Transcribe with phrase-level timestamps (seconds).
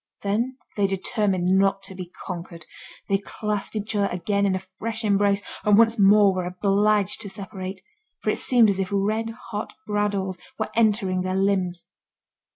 [0.23, 2.65] Then they determined not to be conquered.
[3.07, 7.29] They clasped each other again in a fresh embrace, and once more were obliged to
[7.29, 7.83] separate,
[8.19, 11.85] for it seemed as if red hot bradawls were entering their limbs.